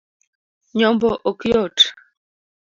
[0.77, 1.77] Nyombo ok yot